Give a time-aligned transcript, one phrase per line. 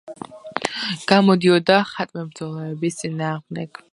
[1.11, 3.83] გამოდიოდა ხატმებრძოლეობის წინააღმდეგ.